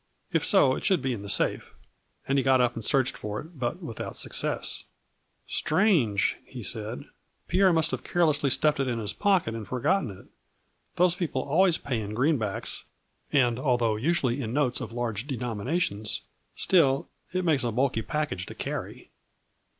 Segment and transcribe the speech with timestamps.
[0.33, 1.75] If so, it should be in the safe/
[2.27, 4.77] And he got up and searched for it, but without success."
[5.45, 7.07] 1 Strange,' he said, 4
[7.47, 10.25] Pierre must have carelessly stuffed it in his pocket and forgotten it.
[10.95, 12.85] Those people always pay in greenbacks,
[13.31, 16.21] and, although usually in notes of large denomi nations,
[16.55, 19.11] still it makes a bulky package to carry.